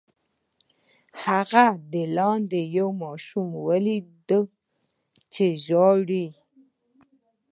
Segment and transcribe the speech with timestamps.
[1.23, 1.65] هغه
[2.17, 4.05] لاندې یو ماشوم ولید
[5.33, 6.29] چې ژړل یې.